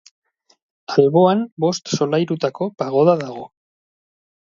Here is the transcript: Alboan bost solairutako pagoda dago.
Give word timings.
Alboan 0.95 1.45
bost 1.65 1.93
solairutako 1.99 2.71
pagoda 2.83 3.19
dago. 3.25 3.49